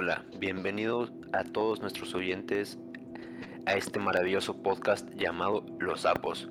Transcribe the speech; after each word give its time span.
Hola, 0.00 0.24
bienvenidos 0.38 1.10
a 1.32 1.42
todos 1.42 1.80
nuestros 1.80 2.14
oyentes 2.14 2.78
a 3.66 3.74
este 3.74 3.98
maravilloso 3.98 4.62
podcast 4.62 5.10
llamado 5.16 5.66
Los 5.80 6.02
Sapos. 6.02 6.48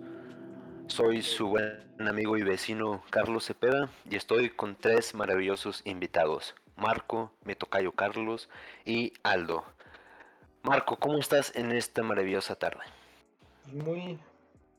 Soy 0.87 1.21
su 1.21 1.47
buen 1.47 1.79
amigo 1.97 2.37
y 2.37 2.43
vecino 2.43 3.01
Carlos 3.09 3.45
Cepeda 3.45 3.89
y 4.09 4.17
estoy 4.17 4.49
con 4.49 4.75
tres 4.75 5.15
maravillosos 5.15 5.81
invitados, 5.85 6.55
Marco, 6.75 7.31
mi 7.45 7.55
tocayo 7.55 7.93
Carlos 7.93 8.49
y 8.83 9.13
Aldo. 9.23 9.63
Marco, 10.61 10.97
¿cómo 10.97 11.17
estás 11.17 11.55
en 11.55 11.71
esta 11.71 12.03
maravillosa 12.03 12.55
tarde? 12.55 12.81
Muy, 13.71 14.19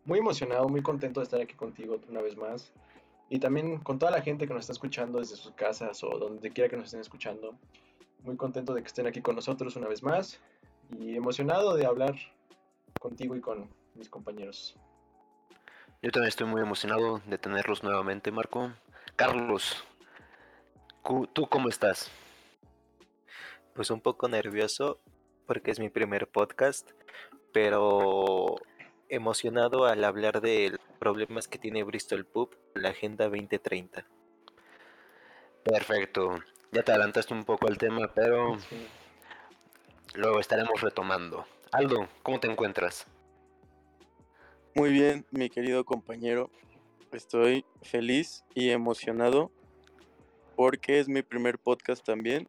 muy 0.05 0.19
emocionado, 0.19 0.69
muy 0.69 0.82
contento 0.82 1.21
de 1.21 1.25
estar 1.25 1.41
aquí 1.41 1.55
contigo 1.55 1.98
una 2.11 2.21
vez 2.21 2.37
más. 2.37 2.71
Y 3.30 3.39
también 3.39 3.79
con 3.79 3.98
toda 3.98 4.12
la 4.12 4.21
gente 4.21 4.46
que 4.46 4.53
nos 4.53 4.64
está 4.64 4.75
escuchando 4.75 5.21
desde 5.21 5.37
sus 5.37 5.53
casas 5.53 6.05
o 6.05 6.19
donde 6.19 6.50
quiera 6.50 6.69
que 6.69 6.77
nos 6.77 6.85
estén 6.85 7.00
escuchando. 7.00 7.55
Muy 8.23 8.37
contento 8.37 8.75
de 8.75 8.82
que 8.82 8.89
estén 8.89 9.07
aquí 9.07 9.23
con 9.23 9.37
nosotros 9.37 9.77
una 9.77 9.89
vez 9.89 10.03
más. 10.03 10.40
Y 10.99 11.17
emocionado 11.17 11.75
de 11.75 11.86
hablar 11.86 12.17
contigo 13.00 13.36
y 13.36 13.40
con 13.40 13.68
mis 13.95 14.09
compañeros. 14.09 14.75
Yo 16.03 16.11
también 16.11 16.29
estoy 16.29 16.46
muy 16.46 16.62
emocionado 16.62 17.21
de 17.26 17.39
tenerlos 17.39 17.82
nuevamente, 17.82 18.31
Marco. 18.31 18.73
Carlos, 19.17 19.85
¿tú 21.32 21.49
cómo 21.49 21.68
estás? 21.68 22.11
Pues 23.75 23.90
un 23.90 24.00
poco 24.00 24.29
nervioso 24.29 25.00
porque 25.46 25.71
es 25.71 25.81
mi 25.81 25.89
primer 25.89 26.29
podcast, 26.29 26.90
pero 27.53 28.57
emocionado 29.09 29.87
al 29.87 30.04
hablar 30.04 30.40
de 30.40 30.71
los 30.71 30.81
problemas 30.98 31.48
que 31.48 31.59
tiene 31.59 31.82
Bristol 31.82 32.25
Pub, 32.25 32.56
la 32.75 32.91
Agenda 32.91 33.25
2030. 33.25 34.06
Perfecto. 35.64 36.37
Ya 36.72 36.83
te 36.83 36.92
adelantaste 36.92 37.33
un 37.33 37.45
poco 37.45 37.67
al 37.67 37.78
tema, 37.78 38.12
pero 38.14 38.58
luego 40.14 40.41
estaremos 40.41 40.81
retomando. 40.81 41.47
Aldo, 41.73 42.09
¿cómo 42.23 42.41
te 42.41 42.51
encuentras? 42.51 43.06
Muy 44.75 44.91
bien, 44.91 45.27
mi 45.31 45.48
querido 45.48 45.84
compañero. 45.84 46.51
Estoy 47.12 47.65
feliz 47.83 48.45
y 48.55 48.70
emocionado 48.70 49.51
porque 50.57 50.98
es 50.98 51.09
mi 51.09 51.23
primer 51.23 51.59
podcast 51.59 52.05
también 52.05 52.48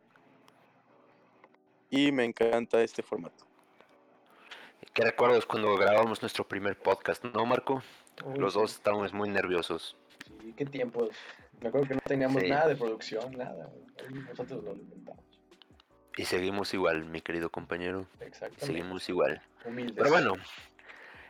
y 1.89 2.11
me 2.11 2.25
encanta 2.25 2.81
este 2.81 3.01
formato. 3.01 3.45
¿Qué 4.93 5.03
recuerdas 5.03 5.45
cuando 5.45 5.75
grabamos 5.77 6.21
nuestro 6.21 6.47
primer 6.47 6.77
podcast, 6.77 7.23
no, 7.23 7.45
Marco? 7.45 7.81
Los 8.35 8.55
dos 8.55 8.73
estábamos 8.73 9.13
muy 9.13 9.29
nerviosos. 9.29 9.95
Sí, 10.27 10.53
qué 10.57 10.65
tiempos. 10.65 11.09
Me 11.61 11.69
acuerdo 11.69 11.87
que 11.87 11.95
no 11.95 12.01
teníamos 12.01 12.43
nada 12.43 12.67
de 12.67 12.75
producción, 12.75 13.31
nada. 13.37 13.69
Nosotros 14.29 14.63
lo 14.63 14.73
inventamos. 14.73 15.23
Y 16.17 16.25
seguimos 16.25 16.73
igual, 16.73 17.05
mi 17.05 17.21
querido 17.21 17.49
compañero. 17.49 18.05
Exacto. 18.19 18.65
Seguimos 18.65 19.07
igual. 19.09 19.41
Humildes. 19.65 19.95
Pero 19.95 20.09
bueno, 20.09 20.33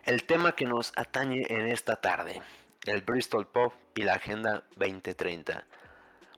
el 0.06 0.24
tema 0.24 0.56
que 0.56 0.66
nos 0.66 0.94
atañe 0.96 1.46
en 1.50 1.68
esta 1.68 1.96
tarde, 1.98 2.42
el 2.86 3.02
Bristol 3.02 3.48
Pop 3.48 3.74
y 3.96 4.04
la 4.04 4.14
Agenda 4.14 4.64
2030. 4.78 5.66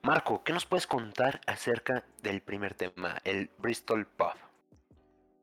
Marco, 0.02 0.42
¿qué 0.42 0.52
nos 0.52 0.66
puedes 0.66 0.86
contar 0.86 1.40
acerca 1.46 2.04
del 2.22 2.42
primer 2.42 2.74
tema, 2.74 3.18
el 3.24 3.50
Bristol 3.58 4.06
Pub? 4.06 4.34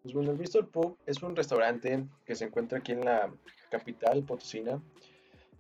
Pues 0.03 0.14
bueno, 0.14 0.31
el 0.31 0.38
Bristol 0.38 0.67
Pub 0.67 0.97
es 1.05 1.22
un 1.23 1.36
restaurante 1.36 2.05
que 2.25 2.36
se 2.36 2.45
encuentra 2.45 2.80
aquí 2.80 2.92
en 2.92 3.05
la 3.05 3.31
capital 3.70 4.23
potosina 4.23 4.81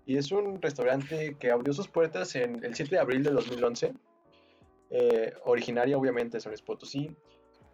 y 0.09 0.17
es 0.17 0.31
un 0.31 0.59
restaurante 0.59 1.35
que 1.39 1.51
abrió 1.51 1.71
sus 1.71 1.87
puertas 1.87 2.35
en 2.35 2.63
el 2.65 2.73
7 2.73 2.95
de 2.95 2.99
abril 2.99 3.21
de 3.21 3.29
2011. 3.29 3.93
Eh, 4.89 5.33
originaria 5.45 5.99
obviamente 5.99 6.37
de 6.37 6.41
San 6.41 6.51
Luis 6.51 7.11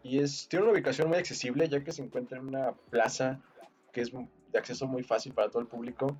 y 0.03 0.19
es, 0.19 0.45
tiene 0.49 0.63
una 0.63 0.73
ubicación 0.73 1.07
muy 1.07 1.17
accesible 1.17 1.69
ya 1.69 1.81
que 1.81 1.93
se 1.93 2.01
encuentra 2.01 2.37
en 2.37 2.47
una 2.49 2.73
plaza 2.89 3.41
que 3.93 4.01
es 4.01 4.11
de 4.11 4.59
acceso 4.59 4.85
muy 4.85 5.01
fácil 5.01 5.33
para 5.33 5.49
todo 5.49 5.61
el 5.61 5.69
público. 5.69 6.17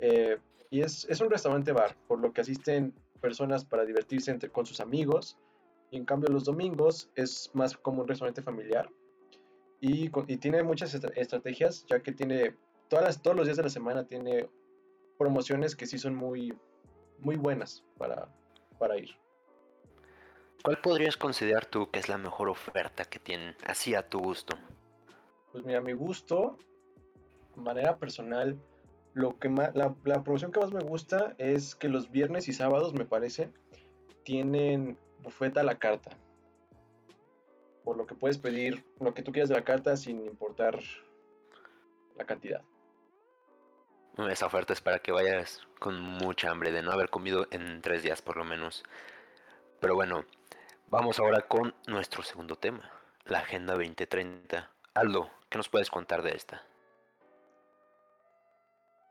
Eh, 0.00 0.36
y 0.68 0.82
es, 0.82 1.06
es 1.08 1.18
un 1.22 1.30
restaurante 1.30 1.72
bar, 1.72 1.96
por 2.06 2.20
lo 2.20 2.30
que 2.34 2.42
asisten 2.42 2.92
personas 3.22 3.64
para 3.64 3.86
divertirse 3.86 4.30
entre, 4.32 4.50
con 4.50 4.66
sus 4.66 4.80
amigos. 4.80 5.38
Y 5.90 5.96
en 5.96 6.04
cambio 6.04 6.28
los 6.28 6.44
domingos 6.44 7.08
es 7.14 7.50
más 7.54 7.74
como 7.78 8.02
un 8.02 8.08
restaurante 8.08 8.42
familiar. 8.42 8.90
Y, 9.80 10.10
y 10.26 10.36
tiene 10.36 10.62
muchas 10.62 10.92
estrategias, 10.92 11.86
ya 11.88 12.02
que 12.02 12.12
tiene 12.12 12.54
todas 12.88 13.06
las, 13.06 13.22
todos 13.22 13.34
los 13.34 13.46
días 13.46 13.56
de 13.56 13.62
la 13.62 13.70
semana 13.70 14.06
tiene 14.06 14.50
promociones 15.22 15.76
que 15.76 15.86
sí 15.86 15.98
son 15.98 16.16
muy, 16.16 16.52
muy 17.20 17.36
buenas 17.36 17.84
para, 17.96 18.28
para 18.78 18.98
ir. 18.98 19.10
¿Cuál 20.64 20.80
podrías 20.80 21.16
considerar 21.16 21.64
tú 21.64 21.90
que 21.90 22.00
es 22.00 22.08
la 22.08 22.18
mejor 22.18 22.48
oferta 22.48 23.04
que 23.04 23.20
tienen, 23.20 23.54
así 23.64 23.94
a 23.94 24.08
tu 24.08 24.18
gusto? 24.18 24.58
Pues 25.52 25.64
mira, 25.64 25.78
a 25.78 25.82
mi 25.82 25.92
gusto, 25.92 26.58
de 27.54 27.62
manera 27.62 27.98
personal, 27.98 28.58
lo 29.14 29.38
que 29.38 29.48
más, 29.48 29.72
la, 29.76 29.94
la, 30.04 30.24
promoción 30.24 30.50
que 30.50 30.58
más 30.58 30.72
me 30.72 30.82
gusta 30.82 31.36
es 31.38 31.76
que 31.76 31.88
los 31.88 32.10
viernes 32.10 32.48
y 32.48 32.52
sábados, 32.52 32.92
me 32.92 33.04
parece, 33.04 33.52
tienen 34.24 34.98
bufeta 35.22 35.60
a 35.60 35.64
la 35.64 35.78
carta. 35.78 36.10
Por 37.84 37.96
lo 37.96 38.06
que 38.06 38.16
puedes 38.16 38.38
pedir 38.38 38.84
lo 38.98 39.14
que 39.14 39.22
tú 39.22 39.30
quieras 39.30 39.50
de 39.50 39.56
la 39.56 39.64
carta 39.64 39.96
sin 39.96 40.24
importar 40.26 40.80
la 42.16 42.24
cantidad. 42.24 42.62
Esa 44.18 44.46
oferta 44.46 44.74
es 44.74 44.82
para 44.82 44.98
que 44.98 45.10
vayas 45.10 45.62
con 45.78 45.98
mucha 45.98 46.50
hambre 46.50 46.70
de 46.70 46.82
no 46.82 46.92
haber 46.92 47.08
comido 47.08 47.46
en 47.50 47.80
tres 47.80 48.02
días 48.02 48.20
por 48.20 48.36
lo 48.36 48.44
menos. 48.44 48.84
Pero 49.80 49.94
bueno, 49.94 50.26
vamos 50.88 51.18
ahora 51.18 51.48
con 51.48 51.74
nuestro 51.86 52.22
segundo 52.22 52.56
tema, 52.56 52.90
la 53.24 53.38
Agenda 53.38 53.72
2030. 53.72 54.70
Aldo, 54.94 55.30
¿qué 55.48 55.56
nos 55.56 55.70
puedes 55.70 55.88
contar 55.88 56.22
de 56.22 56.36
esta? 56.36 56.62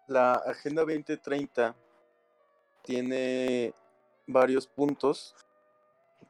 La 0.08 0.34
Agenda 0.34 0.84
2030 0.84 1.76
tiene 2.84 3.74
varios 4.28 4.68
puntos. 4.68 5.36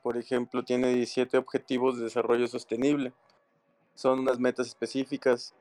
Por 0.01 0.15
ejemplo, 0.15 0.63
tiene 0.63 0.93
17 0.93 1.37
objetivos 1.37 1.97
de 1.97 2.05
desarrollo 2.05 2.47
sostenible. 2.47 3.11
Son 3.95 4.19
unas 4.19 4.39
metas 4.39 4.67
específicas. 4.67 5.53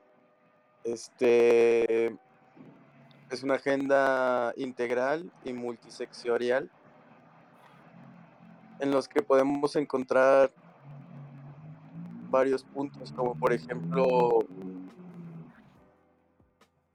Este 0.85 2.17
es 3.31 3.43
una 3.43 3.55
agenda 3.55 4.53
integral 4.57 5.31
y 5.45 5.53
multisectorial 5.53 6.69
en 8.79 8.91
los 8.91 9.07
que 9.07 9.21
podemos 9.21 9.75
encontrar 9.77 10.51
varios 12.29 12.63
puntos, 12.63 13.13
como 13.13 13.35
por 13.35 13.53
ejemplo 13.53 14.39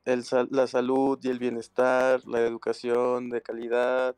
el, 0.04 0.24
la 0.50 0.66
salud 0.66 1.18
y 1.22 1.28
el 1.28 1.38
bienestar, 1.38 2.20
la 2.26 2.40
educación 2.40 3.30
de 3.30 3.40
calidad, 3.40 4.14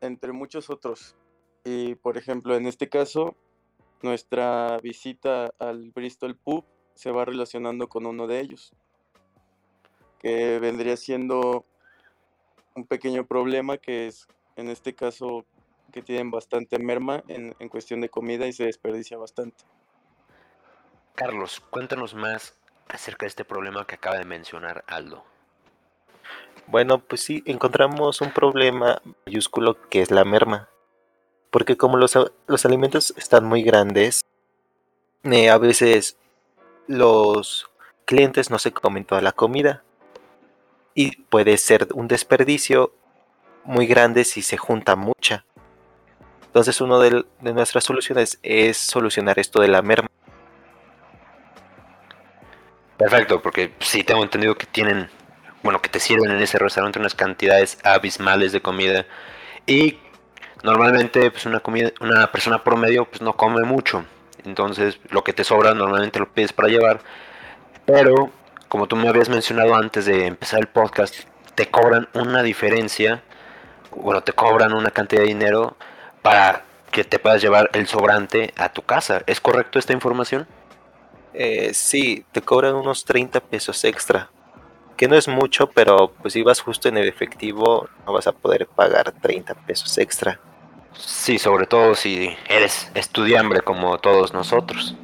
entre 0.00 0.32
muchos 0.32 0.70
otros. 0.70 1.14
Y 1.64 1.94
por 1.94 2.18
ejemplo, 2.18 2.56
en 2.56 2.66
este 2.66 2.88
caso, 2.88 3.36
nuestra 4.02 4.78
visita 4.82 5.52
al 5.60 5.92
Bristol 5.92 6.36
Pub 6.36 6.64
se 6.94 7.12
va 7.12 7.24
relacionando 7.24 7.88
con 7.88 8.06
uno 8.06 8.26
de 8.26 8.40
ellos, 8.40 8.74
que 10.22 10.58
vendría 10.58 10.96
siendo 10.96 11.64
un 12.74 12.86
pequeño 12.86 13.26
problema 13.26 13.76
que 13.76 14.06
es, 14.06 14.26
en 14.56 14.68
este 14.68 14.94
caso, 14.94 15.44
que 15.92 16.02
tienen 16.02 16.30
bastante 16.30 16.78
merma 16.78 17.22
en, 17.28 17.54
en 17.58 17.68
cuestión 17.68 18.00
de 18.00 18.08
comida 18.08 18.46
y 18.46 18.52
se 18.52 18.64
desperdicia 18.64 19.18
bastante. 19.18 19.64
Carlos, 21.14 21.60
cuéntanos 21.70 22.14
más 22.14 22.54
acerca 22.88 23.24
de 23.24 23.28
este 23.28 23.44
problema 23.44 23.86
que 23.86 23.96
acaba 23.96 24.18
de 24.18 24.24
mencionar 24.24 24.84
Aldo? 24.86 25.24
Bueno, 26.66 27.00
pues 27.00 27.22
sí, 27.22 27.42
encontramos 27.46 28.20
un 28.20 28.32
problema 28.32 29.02
mayúsculo 29.26 29.88
que 29.88 30.02
es 30.02 30.10
la 30.10 30.24
merma. 30.24 30.68
Porque 31.50 31.76
como 31.76 31.96
los, 31.96 32.16
los 32.46 32.64
alimentos 32.64 33.12
están 33.16 33.44
muy 33.44 33.62
grandes, 33.62 34.22
eh, 35.24 35.50
a 35.50 35.58
veces 35.58 36.16
los 36.86 37.70
clientes 38.04 38.50
no 38.50 38.58
se 38.58 38.72
comen 38.72 39.04
toda 39.04 39.20
la 39.20 39.32
comida. 39.32 39.82
Y 40.94 41.16
puede 41.22 41.56
ser 41.56 41.88
un 41.94 42.08
desperdicio 42.08 42.92
muy 43.64 43.86
grande 43.86 44.24
si 44.24 44.42
se 44.42 44.56
junta 44.56 44.96
mucha. 44.96 45.44
Entonces, 46.46 46.80
una 46.82 46.98
de, 46.98 47.24
nuestras 47.40 47.84
soluciones 47.84 48.38
es 48.42 48.76
solucionar 48.76 49.38
esto 49.38 49.62
de 49.62 49.68
la 49.68 49.80
merma. 49.80 50.08
Perfecto, 52.98 53.40
porque 53.40 53.72
sí 53.80 54.04
tengo 54.04 54.22
entendido 54.22 54.54
que 54.56 54.66
tienen, 54.66 55.08
bueno, 55.62 55.80
que 55.80 55.88
te 55.88 55.98
sirven 55.98 56.30
en 56.30 56.42
ese 56.42 56.58
restaurante 56.58 56.98
unas 56.98 57.14
cantidades 57.14 57.78
abismales 57.82 58.52
de 58.52 58.60
comida 58.60 59.06
y 59.66 59.98
normalmente 60.62 61.30
pues 61.30 61.46
una 61.46 61.60
comida, 61.60 61.90
una 62.00 62.30
persona 62.30 62.62
promedio 62.62 63.06
pues 63.06 63.22
no 63.22 63.34
come 63.34 63.62
mucho, 63.62 64.04
entonces 64.44 65.00
lo 65.08 65.24
que 65.24 65.32
te 65.32 65.42
sobra 65.42 65.74
normalmente 65.74 66.20
lo 66.20 66.32
pides 66.32 66.52
para 66.52 66.68
llevar, 66.68 67.00
pero 67.86 68.30
como 68.72 68.86
tú 68.86 68.96
me 68.96 69.06
habías 69.06 69.28
mencionado 69.28 69.74
antes 69.74 70.06
de 70.06 70.24
empezar 70.24 70.60
el 70.60 70.66
podcast, 70.66 71.14
te 71.54 71.70
cobran 71.70 72.08
una 72.14 72.42
diferencia, 72.42 73.22
bueno, 73.94 74.22
te 74.22 74.32
cobran 74.32 74.72
una 74.72 74.90
cantidad 74.90 75.20
de 75.20 75.28
dinero 75.28 75.76
para 76.22 76.64
que 76.90 77.04
te 77.04 77.18
puedas 77.18 77.42
llevar 77.42 77.68
el 77.74 77.86
sobrante 77.86 78.54
a 78.56 78.72
tu 78.72 78.80
casa. 78.80 79.24
¿Es 79.26 79.42
correcto 79.42 79.78
esta 79.78 79.92
información? 79.92 80.46
Eh, 81.34 81.74
sí, 81.74 82.24
te 82.32 82.40
cobran 82.40 82.74
unos 82.74 83.04
30 83.04 83.40
pesos 83.40 83.84
extra. 83.84 84.30
Que 84.96 85.06
no 85.06 85.16
es 85.16 85.28
mucho, 85.28 85.66
pero 85.66 86.10
pues 86.22 86.32
si 86.32 86.42
vas 86.42 86.62
justo 86.62 86.88
en 86.88 86.96
el 86.96 87.08
efectivo 87.08 87.90
no 88.06 88.14
vas 88.14 88.26
a 88.26 88.32
poder 88.32 88.66
pagar 88.68 89.12
30 89.12 89.52
pesos 89.66 89.98
extra. 89.98 90.40
Sí, 90.94 91.38
sobre 91.38 91.66
todo 91.66 91.94
si 91.94 92.34
eres 92.48 92.90
estudiante 92.94 93.60
como 93.60 93.98
todos 93.98 94.32
nosotros. 94.32 94.96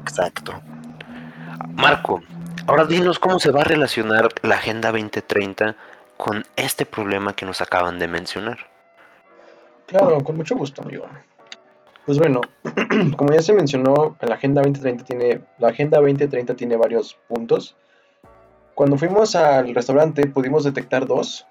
Exacto. 0.00 0.60
Marco, 1.74 2.20
ahora 2.66 2.84
dinos 2.84 3.18
cómo 3.18 3.38
se 3.38 3.50
va 3.50 3.62
a 3.62 3.64
relacionar 3.64 4.28
la 4.42 4.56
Agenda 4.56 4.90
2030 4.90 5.76
con 6.16 6.44
este 6.56 6.86
problema 6.86 7.34
que 7.34 7.46
nos 7.46 7.60
acaban 7.60 7.98
de 7.98 8.08
mencionar. 8.08 8.58
Claro, 9.86 10.22
con 10.22 10.36
mucho 10.36 10.56
gusto, 10.56 10.82
amigo. 10.82 11.06
Pues 12.06 12.18
bueno, 12.18 12.40
como 13.16 13.32
ya 13.32 13.42
se 13.42 13.52
mencionó, 13.52 14.16
la 14.20 14.34
Agenda 14.34 14.62
2030 14.62 15.04
tiene, 15.04 15.40
la 15.58 15.68
Agenda 15.68 15.98
2030 15.98 16.54
tiene 16.54 16.76
varios 16.76 17.18
puntos. 17.28 17.76
Cuando 18.74 18.96
fuimos 18.96 19.36
al 19.36 19.74
restaurante 19.74 20.26
pudimos 20.26 20.64
detectar 20.64 21.06
dos 21.06 21.46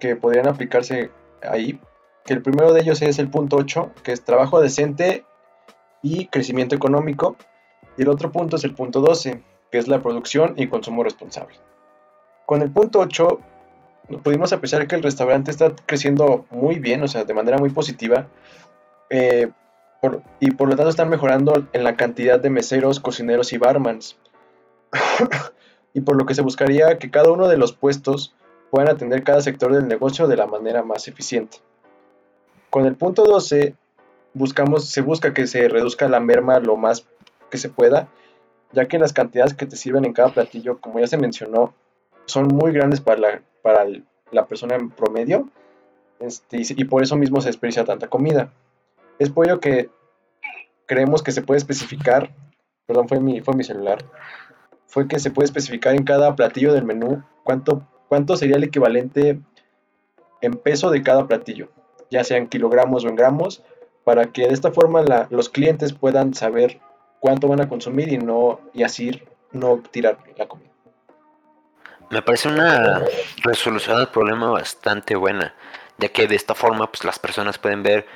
que 0.00 0.16
podrían 0.16 0.48
aplicarse 0.48 1.10
ahí, 1.42 1.78
que 2.24 2.34
el 2.34 2.42
primero 2.42 2.72
de 2.72 2.80
ellos 2.80 3.00
es 3.02 3.18
el 3.18 3.28
punto 3.28 3.56
8, 3.56 3.92
que 4.02 4.12
es 4.12 4.24
trabajo 4.24 4.60
decente 4.60 5.24
y 6.02 6.26
crecimiento 6.26 6.74
económico, 6.74 7.36
y 7.96 8.02
el 8.02 8.08
otro 8.08 8.32
punto 8.32 8.56
es 8.56 8.64
el 8.64 8.74
punto 8.74 9.00
12, 9.00 9.40
que 9.74 9.78
es 9.78 9.88
la 9.88 10.00
producción 10.00 10.54
y 10.56 10.68
consumo 10.68 11.02
responsable. 11.02 11.56
Con 12.46 12.62
el 12.62 12.70
punto 12.70 13.00
8 13.00 13.40
pudimos 14.22 14.52
apreciar 14.52 14.86
que 14.86 14.94
el 14.94 15.02
restaurante 15.02 15.50
está 15.50 15.74
creciendo 15.84 16.46
muy 16.50 16.78
bien, 16.78 17.02
o 17.02 17.08
sea, 17.08 17.24
de 17.24 17.34
manera 17.34 17.58
muy 17.58 17.70
positiva. 17.70 18.28
Eh, 19.10 19.50
y 20.38 20.52
por 20.52 20.68
lo 20.68 20.76
tanto 20.76 20.90
están 20.90 21.08
mejorando 21.08 21.66
en 21.72 21.82
la 21.82 21.96
cantidad 21.96 22.38
de 22.38 22.50
meseros, 22.50 23.00
cocineros 23.00 23.52
y 23.52 23.58
barmans. 23.58 24.16
y 25.92 26.02
por 26.02 26.14
lo 26.14 26.24
que 26.24 26.36
se 26.36 26.42
buscaría 26.42 26.96
que 26.96 27.10
cada 27.10 27.32
uno 27.32 27.48
de 27.48 27.56
los 27.56 27.72
puestos 27.72 28.32
puedan 28.70 28.88
atender 28.88 29.24
cada 29.24 29.40
sector 29.40 29.74
del 29.74 29.88
negocio 29.88 30.28
de 30.28 30.36
la 30.36 30.46
manera 30.46 30.84
más 30.84 31.08
eficiente. 31.08 31.56
Con 32.70 32.86
el 32.86 32.94
punto 32.94 33.24
12 33.24 33.74
buscamos, 34.34 34.84
se 34.84 35.00
busca 35.00 35.34
que 35.34 35.48
se 35.48 35.68
reduzca 35.68 36.08
la 36.08 36.20
merma 36.20 36.60
lo 36.60 36.76
más 36.76 37.08
que 37.50 37.58
se 37.58 37.70
pueda, 37.70 38.06
ya 38.74 38.86
que 38.86 38.98
las 38.98 39.12
cantidades 39.12 39.54
que 39.54 39.66
te 39.66 39.76
sirven 39.76 40.04
en 40.04 40.12
cada 40.12 40.30
platillo, 40.30 40.78
como 40.80 41.00
ya 41.00 41.06
se 41.06 41.16
mencionó, 41.16 41.74
son 42.26 42.48
muy 42.48 42.72
grandes 42.72 43.00
para 43.00 43.20
la, 43.20 43.42
para 43.62 43.86
la 44.30 44.46
persona 44.46 44.76
en 44.76 44.90
promedio 44.90 45.48
este, 46.20 46.58
y, 46.60 46.84
por 46.84 47.02
eso 47.02 47.16
mismo 47.16 47.40
se 47.40 47.48
desperdicia 47.48 47.84
tanta 47.84 48.08
comida. 48.08 48.52
Es 49.18 49.30
por 49.30 49.46
ello 49.46 49.60
que 49.60 49.90
creemos 50.86 51.22
que 51.22 51.32
se 51.32 51.42
puede 51.42 51.58
especificar, 51.58 52.34
perdón, 52.86 53.08
fue 53.08 53.20
mi, 53.20 53.40
fue 53.40 53.54
mi 53.54 53.64
celular, 53.64 54.04
fue 54.86 55.08
que 55.08 55.18
se 55.18 55.30
puede 55.30 55.46
especificar 55.46 55.94
en 55.94 56.04
cada 56.04 56.34
platillo 56.34 56.72
del 56.72 56.84
menú 56.84 57.22
cuánto, 57.42 57.86
cuánto 58.08 58.36
sería 58.36 58.56
el 58.56 58.64
equivalente 58.64 59.40
en 60.40 60.52
peso 60.52 60.90
de 60.90 61.02
cada 61.02 61.26
platillo, 61.26 61.70
ya 62.10 62.24
sea 62.24 62.38
en 62.38 62.48
kilogramos 62.48 63.04
o 63.04 63.08
en 63.08 63.16
gramos, 63.16 63.62
para 64.04 64.26
que 64.26 64.46
de 64.46 64.54
esta 64.54 64.70
forma 64.70 65.02
los 65.30 65.48
clientes 65.48 65.94
puedan 65.94 66.34
saber 66.34 66.80
cuánto 67.24 67.48
van 67.48 67.62
a 67.62 67.68
consumir 67.70 68.12
y 68.12 68.18
no 68.18 68.60
y 68.74 68.82
así 68.82 69.22
no 69.50 69.82
tirar 69.90 70.18
la 70.36 70.46
comida. 70.46 70.68
Me 72.10 72.20
parece 72.20 72.50
una 72.50 73.02
resolución 73.42 73.96
del 73.96 74.08
problema 74.08 74.50
bastante 74.50 75.16
buena, 75.16 75.54
ya 75.96 76.10
que 76.10 76.26
de 76.26 76.36
esta 76.36 76.54
forma 76.54 76.86
pues 76.92 77.02
las 77.02 77.18
personas 77.18 77.56
pueden 77.56 77.82
ver 77.82 78.06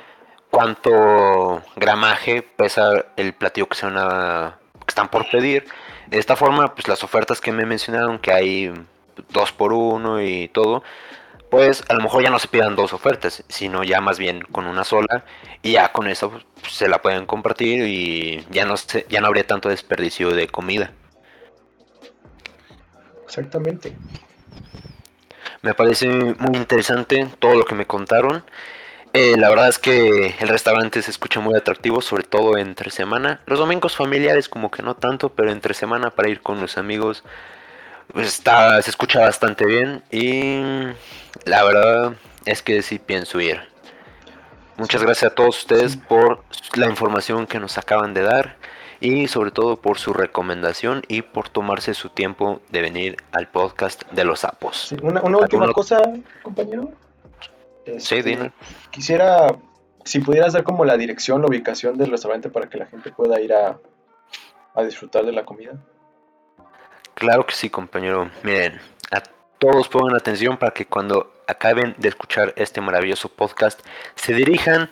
cuánto 0.51 1.63
gramaje 1.75 2.43
pesa 2.43 3.03
el 3.15 3.33
platillo 3.33 3.67
que, 3.67 3.77
se 3.77 3.87
van 3.87 4.53
que 4.85 4.89
están 4.89 5.09
por 5.09 5.27
pedir. 5.27 5.65
De 6.05 6.19
esta 6.19 6.35
forma, 6.35 6.75
pues 6.75 6.87
las 6.87 7.03
ofertas 7.03 7.41
que 7.41 7.51
me 7.51 7.65
mencionaron, 7.65 8.19
que 8.19 8.31
hay 8.31 8.71
dos 9.29 9.51
por 9.51 9.73
uno 9.73 10.21
y 10.21 10.49
todo, 10.49 10.83
pues 11.49 11.83
a 11.89 11.93
lo 11.93 12.01
mejor 12.01 12.23
ya 12.23 12.29
no 12.29 12.39
se 12.39 12.47
pidan 12.47 12.75
dos 12.75 12.93
ofertas, 12.93 13.43
sino 13.47 13.83
ya 13.83 14.01
más 14.01 14.19
bien 14.19 14.41
con 14.51 14.67
una 14.67 14.83
sola 14.83 15.25
y 15.63 15.73
ya 15.73 15.91
con 15.91 16.07
eso 16.07 16.31
pues, 16.61 16.73
se 16.73 16.87
la 16.87 17.01
pueden 17.01 17.25
compartir 17.25 17.85
y 17.87 18.45
ya 18.51 18.65
no 18.65 18.77
se, 18.77 19.05
ya 19.09 19.19
no 19.21 19.27
habría 19.27 19.47
tanto 19.47 19.69
desperdicio 19.69 20.31
de 20.31 20.47
comida. 20.47 20.91
Exactamente. 23.25 23.95
Me 25.61 25.73
parece 25.73 26.07
muy 26.07 26.55
interesante 26.55 27.27
todo 27.39 27.55
lo 27.55 27.65
que 27.65 27.75
me 27.75 27.85
contaron. 27.85 28.43
Eh, 29.13 29.35
la 29.37 29.49
verdad 29.49 29.69
es 29.69 29.79
que 29.79 30.35
el 30.39 30.47
restaurante 30.47 31.01
se 31.01 31.09
escucha 31.09 31.39
muy 31.39 31.55
atractivo, 31.55 32.01
sobre 32.01 32.23
todo 32.23 32.57
entre 32.57 32.91
semana. 32.91 33.41
Los 33.47 33.57
domingos 33.57 33.95
familiares 33.95 34.47
como 34.47 34.69
que 34.69 34.83
no 34.83 34.95
tanto, 34.95 35.29
pero 35.29 35.51
entre 35.51 35.73
semana 35.73 36.11
para 36.11 36.29
ir 36.29 36.41
con 36.41 36.61
los 36.61 36.77
amigos 36.77 37.23
pues 38.13 38.27
está, 38.27 38.81
se 38.81 38.89
escucha 38.89 39.19
bastante 39.19 39.65
bien 39.65 40.03
y 40.11 40.61
la 41.45 41.63
verdad 41.63 42.13
es 42.45 42.61
que 42.61 42.81
sí 42.81 42.99
pienso 42.99 43.39
ir. 43.39 43.61
Muchas 44.77 45.03
gracias 45.03 45.31
a 45.31 45.35
todos 45.35 45.59
ustedes 45.59 45.97
por 45.97 46.43
la 46.75 46.87
información 46.87 47.45
que 47.45 47.59
nos 47.59 47.77
acaban 47.77 48.13
de 48.13 48.21
dar 48.21 48.55
y 49.01 49.27
sobre 49.27 49.51
todo 49.51 49.77
por 49.77 49.97
su 49.97 50.13
recomendación 50.13 51.03
y 51.07 51.21
por 51.21 51.49
tomarse 51.49 51.93
su 51.93 52.09
tiempo 52.09 52.61
de 52.69 52.81
venir 52.81 53.17
al 53.31 53.47
podcast 53.47 54.03
de 54.11 54.23
los 54.23 54.39
sapos. 54.39 54.93
una, 55.01 55.21
última 55.21 55.71
cosa, 55.73 56.01
compañero. 56.43 56.91
sí, 57.85 58.15
este, 58.15 58.23
dime. 58.23 58.51
Quisiera, 58.89 59.55
si 60.03 60.19
pudieras 60.19 60.53
dar 60.53 60.63
como 60.63 60.85
la 60.85 60.97
dirección, 60.97 61.41
la 61.41 61.47
ubicación 61.47 61.97
del 61.97 62.11
restaurante 62.11 62.49
para 62.49 62.69
que 62.69 62.77
la 62.77 62.85
gente 62.85 63.11
pueda 63.11 63.39
ir 63.39 63.53
a, 63.53 63.77
a 64.75 64.83
disfrutar 64.83 65.25
de 65.25 65.31
la 65.31 65.45
comida. 65.45 65.73
Claro 67.19 67.45
que 67.45 67.53
sí, 67.53 67.69
compañero. 67.69 68.31
Miren, 68.43 68.79
a 69.11 69.21
todos 69.57 69.89
pongan 69.89 70.15
atención 70.15 70.55
para 70.55 70.71
que 70.71 70.85
cuando 70.85 71.33
acaben 71.47 71.93
de 71.97 72.07
escuchar 72.07 72.53
este 72.55 72.79
maravilloso 72.79 73.27
podcast 73.27 73.81
se 74.15 74.33
dirijan 74.33 74.89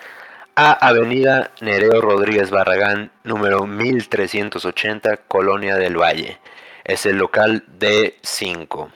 a 0.53 0.73
Avenida 0.73 1.51
Nereo 1.61 2.01
Rodríguez 2.01 2.51
Barragán, 2.51 3.11
número 3.23 3.65
1380, 3.65 5.17
Colonia 5.29 5.77
del 5.77 5.95
Valle. 5.95 6.37
Es 6.83 7.05
el 7.05 7.17
local 7.17 7.63
D5. 7.79 8.89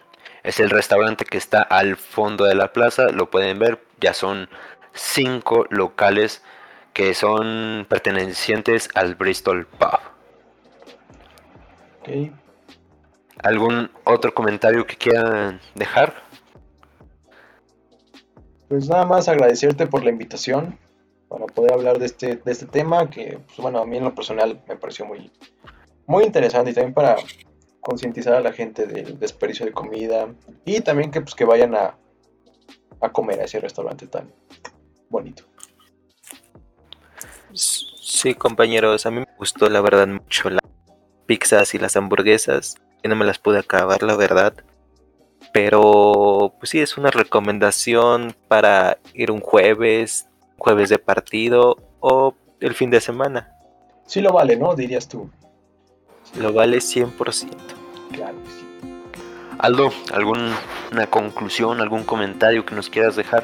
Es 0.44 0.60
el 0.60 0.70
restaurante 0.70 1.24
que 1.24 1.38
está 1.38 1.62
al 1.62 1.96
fondo 1.96 2.44
de 2.44 2.56
la 2.56 2.74
plaza. 2.74 3.12
Lo 3.12 3.32
pueden 3.32 3.60
ver, 3.60 3.80
ya 4.02 4.14
son 4.14 4.50
cinco 4.94 5.68
locales 5.70 6.44
que 6.92 7.14
son 7.14 7.86
pertenecientes 7.88 8.90
al 8.94 9.16
Bristol 9.16 9.68
Pub. 9.68 10.00
¿Algún 13.44 13.90
otro 14.04 14.34
comentario 14.34 14.86
que 14.86 14.96
quieran 14.96 15.60
dejar? 15.76 16.14
Pues 18.68 18.88
nada 18.88 19.06
más 19.06 19.28
agradecerte 19.28 19.88
por 19.88 20.04
la 20.04 20.12
invitación 20.12 20.78
para 21.28 21.46
poder 21.48 21.74
hablar 21.74 21.98
de 21.98 22.06
este, 22.06 22.36
de 22.36 22.52
este 22.52 22.66
tema 22.66 23.10
que, 23.10 23.40
pues, 23.48 23.58
bueno, 23.58 23.80
a 23.80 23.86
mí 23.86 23.98
en 23.98 24.04
lo 24.04 24.14
personal 24.14 24.62
me 24.68 24.76
pareció 24.76 25.06
muy, 25.06 25.32
muy 26.06 26.24
interesante 26.24 26.72
y 26.72 26.74
también 26.74 26.94
para 26.94 27.16
concientizar 27.80 28.34
a 28.36 28.42
la 28.42 28.54
gente 28.54 28.86
del 28.86 29.18
desperdicio 29.20 29.66
de 29.66 29.72
comida 29.72 30.28
y 30.66 30.82
también 30.82 31.10
que, 31.10 31.22
pues, 31.22 31.34
que 31.34 31.46
vayan 31.46 31.74
a, 31.74 31.98
a 33.02 33.12
comer 33.12 33.42
a 33.42 33.46
ese 33.46 33.60
restaurante 33.60 34.08
tan 34.08 34.32
bonito. 35.10 35.44
Sí, 37.54 38.36
compañeros, 38.36 39.06
a 39.06 39.12
mí 39.12 39.20
me 39.20 39.38
gustó 39.38 39.70
la 39.70 39.82
verdad 39.82 40.08
mucho 40.08 40.50
las 40.50 40.62
pizzas 41.26 41.74
y 41.74 41.80
las 41.80 41.96
hamburguesas. 41.96 42.76
Y 43.04 43.08
no 43.08 43.16
me 43.16 43.26
las 43.26 43.40
pude 43.40 43.60
acabar, 43.60 44.04
la 44.04 44.16
verdad. 44.16 44.54
Pero, 45.54 46.54
pues 46.60 46.70
sí, 46.70 46.80
es 46.80 46.98
una 46.98 47.12
recomendación 47.12 48.36
para 48.48 49.00
ir 49.14 49.32
un 49.32 49.42
jueves, 49.42 50.28
jueves 50.58 50.90
de 50.90 51.00
partido 51.00 51.78
o 52.00 52.36
el 52.60 52.74
fin 52.74 52.90
de 52.90 53.02
semana. 53.02 53.52
Sí 54.06 54.22
lo 54.22 54.32
vale, 54.32 54.56
¿no? 54.56 54.76
Dirías 54.76 55.08
tú. 55.08 55.30
Lo 56.38 56.54
vale 56.54 56.78
100%. 56.78 57.50
Claro 58.12 58.38
que 58.44 58.50
sí. 58.50 58.68
Aldo, 59.58 59.92
¿alguna 60.14 60.58
conclusión, 61.10 61.82
algún 61.82 62.04
comentario 62.04 62.66
que 62.66 62.76
nos 62.76 62.90
quieras 62.90 63.16
dejar? 63.16 63.44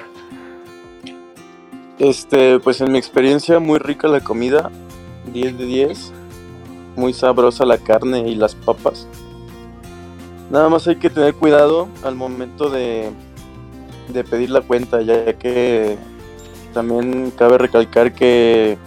Este, 1.99 2.59
pues 2.59 2.79
en 2.81 2.91
mi 2.91 2.97
experiencia, 2.97 3.59
muy 3.59 3.79
rica 3.79 4.07
la 4.07 4.21
comida, 4.21 4.71
10 5.33 5.57
de 5.57 5.65
10. 5.65 6.13
Muy 6.95 7.13
sabrosa 7.13 7.65
la 7.65 7.77
carne 7.77 8.27
y 8.27 8.35
las 8.35 8.55
papas. 8.55 9.07
Nada 10.49 10.69
más 10.69 10.87
hay 10.87 10.95
que 10.95 11.09
tener 11.09 11.33
cuidado 11.33 11.89
al 12.03 12.15
momento 12.15 12.69
de, 12.69 13.11
de 14.07 14.23
pedir 14.23 14.49
la 14.49 14.61
cuenta, 14.61 15.01
ya 15.01 15.33
que 15.33 15.97
también 16.73 17.31
cabe 17.31 17.57
recalcar 17.57 18.13
que 18.13 18.77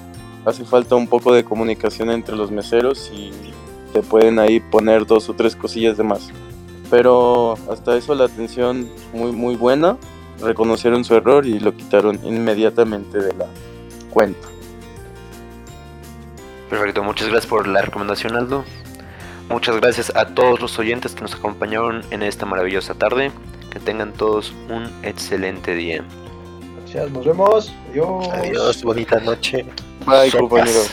hace 0.44 0.64
falta 0.64 0.94
un 0.96 1.06
poco 1.06 1.34
de 1.34 1.44
comunicación 1.44 2.10
entre 2.10 2.36
los 2.36 2.50
meseros 2.50 3.10
y 3.14 3.30
te 3.92 4.02
pueden 4.02 4.38
ahí 4.38 4.60
poner 4.60 5.06
dos 5.06 5.28
o 5.28 5.34
tres 5.34 5.54
cosillas 5.56 5.96
de 5.96 6.04
más. 6.04 6.28
Pero 6.90 7.54
hasta 7.70 7.96
eso 7.96 8.14
la 8.14 8.24
atención 8.24 8.88
muy 9.12 9.32
muy 9.32 9.56
buena, 9.56 9.96
reconocieron 10.40 11.04
su 11.04 11.14
error 11.14 11.46
y 11.46 11.60
lo 11.60 11.76
quitaron 11.76 12.18
inmediatamente 12.24 13.18
de 13.18 13.32
la 13.34 13.46
cuenta. 14.10 14.48
Perfecto, 16.68 17.02
muchas 17.02 17.28
gracias 17.28 17.50
por 17.50 17.66
la 17.66 17.82
recomendación, 17.82 18.36
Aldo. 18.36 18.64
Muchas 19.50 19.76
gracias 19.76 20.14
a 20.14 20.26
todos 20.26 20.60
los 20.60 20.78
oyentes 20.78 21.14
que 21.14 21.22
nos 21.22 21.34
acompañaron 21.34 22.02
en 22.10 22.22
esta 22.22 22.46
maravillosa 22.46 22.94
tarde. 22.94 23.32
Que 23.70 23.80
tengan 23.80 24.12
todos 24.12 24.52
un 24.68 24.90
excelente 25.02 25.74
día. 25.74 26.04
Gracias, 26.78 27.10
nos 27.10 27.24
vemos. 27.24 27.72
Adiós. 27.90 28.28
Adiós, 28.28 28.82
bonita 28.82 29.20
noche. 29.20 29.64
Bye, 30.06 30.30
compañeros. 30.30 30.90